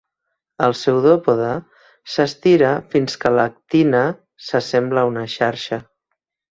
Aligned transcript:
El 0.67 0.71
pseudòpode 0.77 1.49
s'estira 2.15 2.73
fins 2.95 3.21
que 3.25 3.35
l'actina 3.37 4.05
s'assembla 4.49 5.05
a 5.07 5.15
una 5.15 5.33
xarxa. 5.39 5.85